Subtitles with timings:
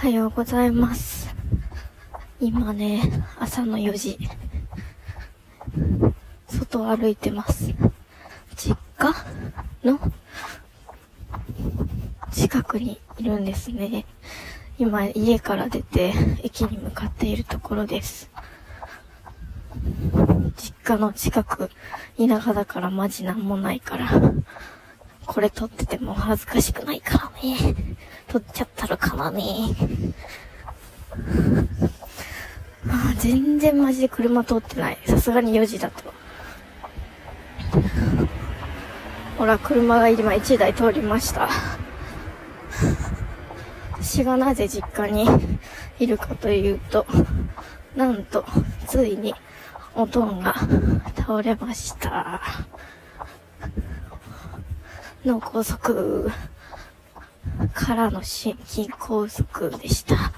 [0.00, 1.34] はようございます。
[2.38, 3.02] 今ね、
[3.36, 4.16] 朝の4時。
[6.46, 7.74] 外を歩いてます。
[8.54, 9.12] 実家
[9.82, 9.98] の？
[12.30, 14.06] 近くにいるんですね。
[14.78, 18.30] 今家から出て駅に向かっているところです。
[20.56, 21.72] 実家の近く、
[22.16, 24.08] 田舎だからマジなんもないから、
[25.26, 27.74] これ撮ってても恥ずかしくないからね。
[28.28, 29.42] 撮っちゃったらからね。
[32.88, 34.98] あ全然マジで車通ってない。
[35.06, 36.12] さすがに4時だと。
[39.36, 41.48] ほら、車が今1台通りました。
[43.92, 45.26] 私がなぜ実家に
[45.98, 47.06] いるかというと、
[47.96, 48.44] なんと、
[48.86, 49.34] ついに、
[49.94, 50.54] おとんが
[51.16, 52.40] 倒れました。
[55.24, 55.78] 脳梗塞
[57.74, 60.32] からの心筋梗塞でした。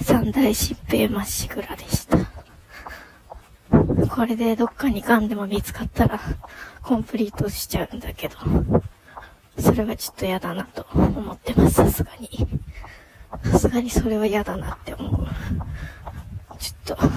[0.00, 2.18] 三大疾病まっしぐらでした。
[4.08, 6.20] これでどっかに癌でも見つかったら、
[6.82, 8.36] コンプリートしちゃうんだけど、
[9.58, 12.28] それはちょっと嫌だなと思ってます、さすがに。
[13.50, 15.26] さすがにそれは嫌だなって思う。
[16.58, 17.08] ちょっと、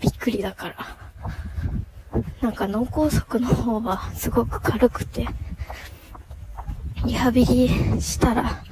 [0.00, 0.76] びっくりだから。
[2.40, 5.28] なんか脳梗塞の方はすごく軽くて、
[7.04, 7.68] リハビリ
[8.00, 8.62] したら、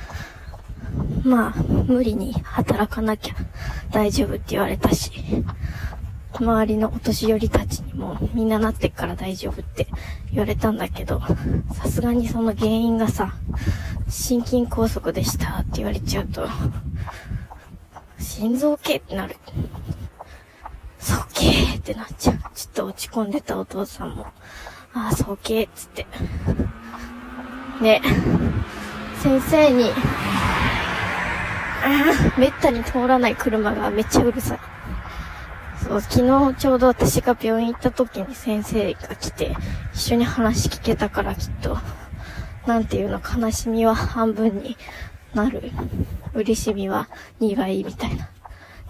[1.25, 3.35] まあ、無理に働かなきゃ
[3.91, 5.13] 大丈夫って言われたし、
[6.35, 9.89] 周りのお年寄りたちにもみんななってっから大丈夫って
[10.31, 11.21] 言われたんだけど、
[11.75, 13.35] さすがにその原因がさ、
[14.09, 16.47] 心筋梗塞でしたって言われちゃうと、
[18.19, 19.37] 心臓系ってなる。
[20.99, 22.39] そうけーってなっちゃう。
[22.55, 24.27] ちょっと落ち込んでたお父さんも、
[24.93, 26.07] ああ、そうけーっつって。
[27.81, 28.03] ね、
[29.23, 29.91] 先生に、
[32.37, 34.59] めったに通らない車がめっちゃうるさい。
[35.85, 39.57] そう、昨日ちょうど私が病院行った時に先生が来て、
[39.95, 41.79] 一緒に話聞けたからきっと、
[42.67, 44.77] なんていうの、悲しみは半分に
[45.35, 45.71] なる。
[46.35, 47.09] 嬉しみは
[47.41, 48.29] 苦いみたいな。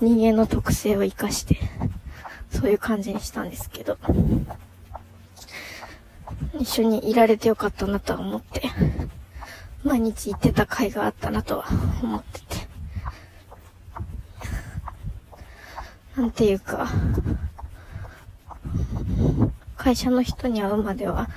[0.00, 1.58] 人間の特性を活かして、
[2.50, 3.98] そういう感じにしたんですけど、
[6.58, 8.62] 一緒にいられてよかったなとは思って、
[9.84, 11.64] 毎日行ってた甲斐があったなとは
[12.02, 12.68] 思ってて。
[16.16, 16.88] なんていうか、
[19.76, 21.28] 会社の人に会うまでは、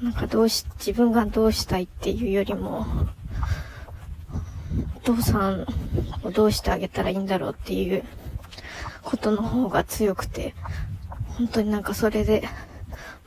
[0.00, 2.86] なんかどうし、自分がどうしたいっていうよりも、
[4.96, 5.66] お父さん
[6.22, 8.04] をどうしてあげたらいいんだろうっていう
[9.02, 10.54] ことの方が強くて、
[11.36, 12.48] 本当になんかそれで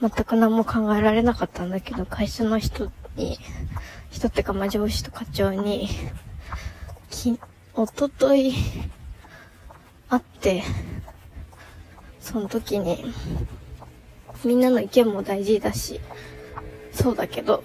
[0.02, 3.40] 全く何も考えられなかったんだけど、会社の人に、
[4.12, 5.90] 人ってかまあ上司と課長に、
[7.10, 7.40] き、
[7.74, 8.54] おととい、
[10.10, 10.64] 会って、
[12.20, 13.06] その時に、
[14.44, 16.02] みんなの意見も大事だし、
[16.92, 17.64] そうだけど、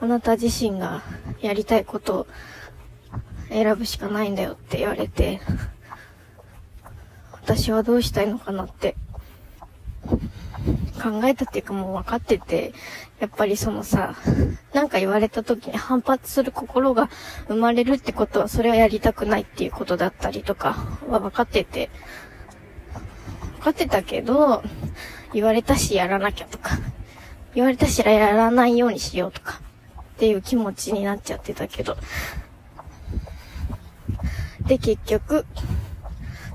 [0.00, 1.02] あなた自身が
[1.40, 2.26] やりたいことを
[3.48, 5.40] 選ぶしかないんだよって言われて、
[7.32, 8.96] 私はどうしたいのかなって
[10.94, 12.72] 考えたっていうかもう分かってて、
[13.20, 14.14] やっぱりそのさ、
[14.72, 17.08] なんか言われた時に反発する心が
[17.48, 20.76] 生まれるってことは、それはやりたくないっていうことだったりとか
[21.08, 21.90] は分かってて、
[23.58, 24.62] 分かってたけど、
[25.32, 26.78] 言われたしやらなきゃとか、
[27.54, 29.60] 言われたしやらないようにしようとか、
[30.00, 31.96] っていう気持ちになっちゃってたけど、
[34.66, 35.44] で、結局、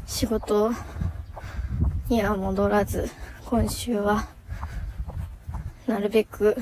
[0.07, 0.71] 仕事
[2.09, 3.09] には戻らず、
[3.49, 4.27] 今週は、
[5.87, 6.55] なるべく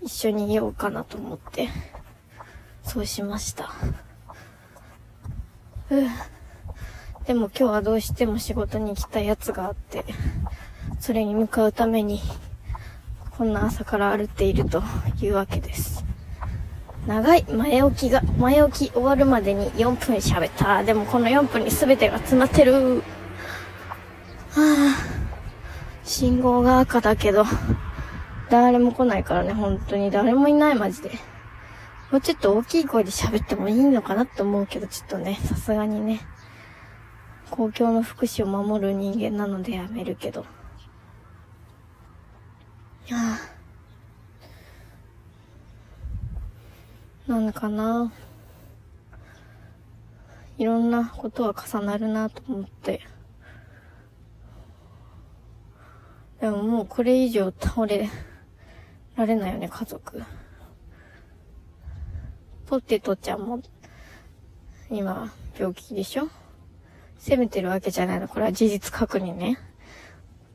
[0.00, 1.68] 一緒にいようかなと思って、
[2.84, 3.70] そうしました。
[5.90, 6.06] ふう
[7.26, 10.06] でも今日はどうしても仕事に行きたいやつがあって、
[11.00, 12.22] それに向かうために、
[13.36, 14.82] こんな朝から歩っていると
[15.20, 16.02] いうわけです。
[17.06, 20.82] 長い前置きが、前置き終わるまでに4分喋った。
[20.82, 23.02] でもこの4分に全てが詰まってる。
[23.02, 23.02] は
[24.56, 25.17] あ、
[26.08, 27.44] 信号が赤だけど、
[28.48, 31.10] 誰も来ないからね、本当に誰もいない、マジで。
[32.10, 36.20] もうちょっと大きい声で喋ってもいいのかなって思うけど、ちょっとね、さすがにね、
[37.50, 40.46] 公共の福祉を守る人間なのでやめるけど。
[43.06, 43.18] いや
[47.26, 48.10] なんかな。
[50.56, 53.02] いろんなことは重なるなと思って。
[56.40, 58.08] でももうこれ以上倒れ
[59.16, 60.22] られないよね、家族。
[62.66, 63.60] ポテトちゃんも、
[64.90, 66.28] 今、病気でしょ？
[67.18, 68.28] 責めてるわけじゃないの。
[68.28, 69.58] これは事実確認ね。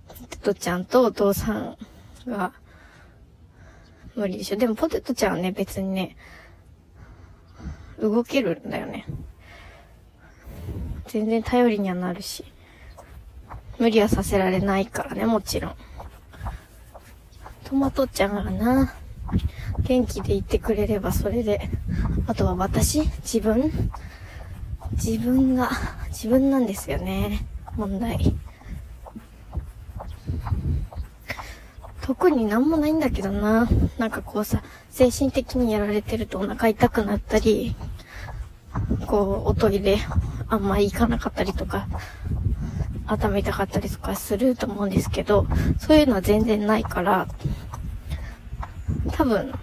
[0.08, 1.78] ポテトちゃんとお父さん
[2.28, 2.54] が、
[4.16, 4.58] 無理でしょ？
[4.58, 6.16] でもポテトちゃんはね、別にね、
[8.00, 9.06] 動けるんだよね。
[11.08, 12.46] 全然頼りにはなるし。
[13.80, 15.76] 無理はさせられないからね、もちろん。
[17.64, 18.94] トマトちゃんがな、
[19.80, 21.70] 元気でいてくれればそれで、
[22.28, 23.72] あとは私自分
[24.94, 25.72] 自分が、
[26.10, 27.46] 自分なんですよね。
[27.76, 28.36] 問題。
[32.02, 33.68] 特になんもないんだけどな。
[33.98, 37.76] なんかこうさ、精神的にやられてるとお腹痛くなったり、
[39.08, 39.98] こう、おトイレ
[40.48, 41.88] あんまり行かなかったりとか、
[43.08, 45.46] 頭痛かったりとかすると思うんですけど、
[45.78, 47.28] そういうのは全然ないから、
[49.12, 49.54] 多分、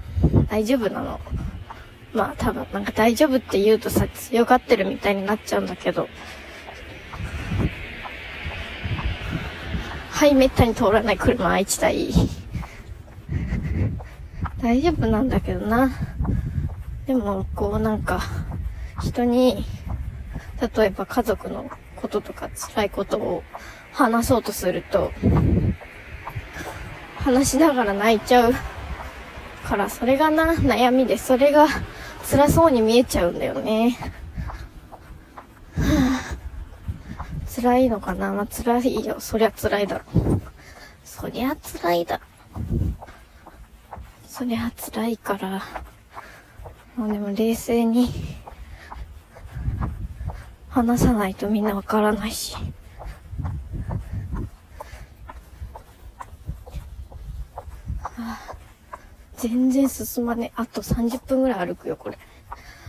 [0.49, 1.21] 大丈夫なの。
[2.13, 6.09] まあ多分、なんか大丈夫って言うとさ、強がってるみたいになっちゃうんだけど、
[10.11, 12.11] はい、めったに通らない車1台。
[14.61, 15.91] 大丈夫なんだけどな。
[17.07, 18.21] でも、こうなんか、
[19.03, 19.65] 人に、
[20.77, 21.71] 例えば家族の
[22.01, 23.43] こととか辛いことを
[23.93, 25.13] 話そうとすると、
[27.17, 28.55] 話しながら泣いちゃう
[29.65, 31.67] から、それがな、悩みで、それが
[32.29, 33.99] 辛そうに見えちゃうんだよね。
[37.55, 38.33] 辛いのかな？
[38.33, 39.17] まあ、辛いよ。
[39.19, 40.05] そりゃ辛いだろ。
[41.05, 42.21] そりゃ辛いだ。
[44.27, 45.63] そりゃ辛いから、
[46.97, 48.11] もうでも冷静に
[50.71, 52.57] 話さないとみんなわからないし。
[59.37, 60.53] 全然進まねえ。
[60.55, 62.19] あと30分ぐらい歩くよ、これ。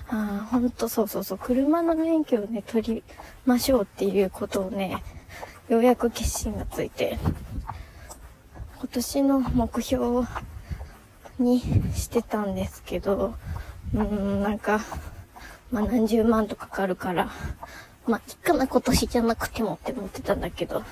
[0.09, 1.37] ああ、ほんとそうそうそう。
[1.37, 3.03] 車の免許をね、取り
[3.45, 5.01] ましょうっていうことをね、
[5.69, 7.17] ようやく決心がついて、
[8.79, 10.27] 今年の目標
[11.39, 11.61] に
[11.95, 13.35] してたんですけど、
[13.93, 14.81] うーん、なんか、
[15.71, 17.29] まあ何十万とかかるから、
[18.05, 20.83] まあ、いっかな今年じゃなくてもって思ってたんだけど、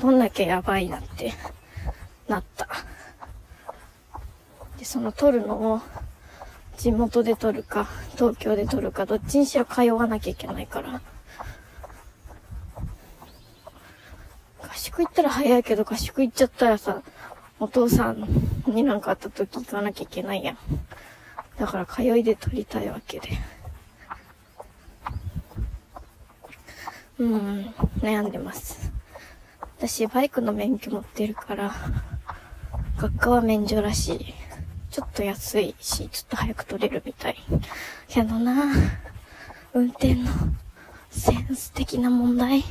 [0.00, 1.32] どんだけやばいなって
[2.28, 2.68] なった。
[4.78, 5.80] で、その撮るのを、
[6.78, 7.86] 地元で撮るか、
[8.16, 11.00] 東京で撮るか、どっちにしろ通わなきゃいけないから。
[14.60, 17.02] 合宿行ったら早いけど、合宿行っちゃったらさ、
[17.60, 18.26] お父さん
[18.66, 20.58] になんかあった時行かなきゃいけないやん。
[21.58, 23.28] だから通いで撮りたいわけで。
[27.18, 28.90] うん、悩んでます。
[29.78, 31.72] 私、バイクの免許持ってるから、
[32.98, 34.34] 学科は免除らしい。
[34.90, 37.36] ちょっと安いし、ちょっと早く取れるみたい。
[38.08, 38.72] けどな、
[39.72, 40.30] 運転の
[41.10, 42.64] センス的な問題。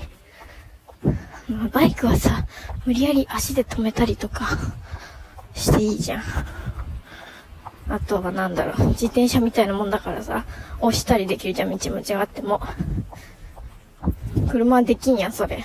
[1.74, 2.45] バイクはさ、
[2.86, 4.48] 無理やり足で止めたりとか
[5.54, 6.24] していいじゃん。
[7.92, 10.46] あとはなんだろう、自転車みたいなもんだからさ、
[10.80, 12.62] 押したりできるじゃん、道間違っても。
[14.50, 15.62] 車できんやん、それ。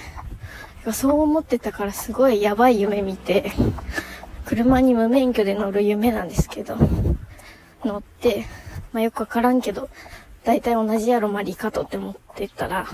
[0.92, 3.52] そう思ってたからすごいやばい夢見て、
[4.44, 6.76] 車に無免許で乗る夢なんですけど、
[7.84, 8.44] 乗って、
[8.92, 9.88] まあ、よくわからんけど、
[10.44, 12.88] だいたい同じやろ、マリカとって思ってたら、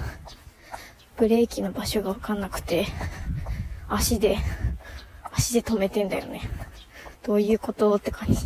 [1.16, 2.87] ブレーキの場所がわかんなくて、
[3.88, 4.37] 足で、
[5.33, 6.42] 足で止めてんだよね。
[7.23, 7.95] どういうこと？
[7.95, 8.37] って感じ。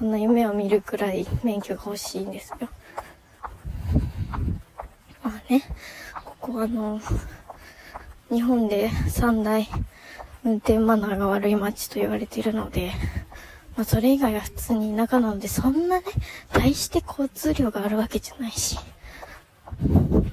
[0.00, 2.70] そんな夢を見るくらい免許が欲しいんですよ。
[5.22, 5.62] まあね、
[6.24, 6.98] ここはあの、
[8.30, 9.68] 日本で三大
[10.42, 12.92] 運転マナーが悪い街と言われているので、
[13.76, 16.06] まあそれ以外は普通に田舎なので、そんなね、
[16.50, 18.78] 大して交通量があるわけじゃないし、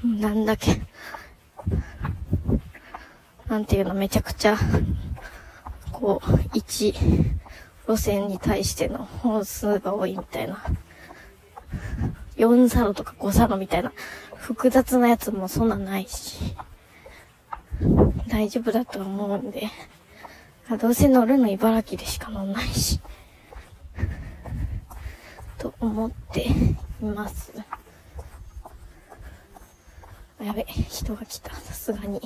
[0.06, 0.82] なんだけ、
[3.50, 4.58] なんていうの、めちゃくちゃ、
[5.92, 6.94] こう、一
[7.88, 10.62] 路線に対しての本数が多いみたいな。
[12.36, 13.91] 4サロとか5サロみたいな
[14.36, 16.56] 複雑なやつもそんなないし。
[18.27, 19.70] 大丈夫だと思うんで。
[20.82, 23.00] どうせ乗るの茨城でしか乗んないし。
[25.58, 26.46] と思って
[27.01, 27.53] います。
[30.44, 31.56] やべ、人が来た。
[31.56, 32.22] さすがに。